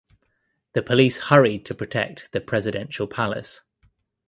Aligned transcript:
The 0.73 0.81
police 0.81 1.25
hurried 1.25 1.63
to 1.67 1.75
protect 1.75 2.31
the 2.31 2.41
Presidential 2.41 3.05
Palace. 3.05 3.61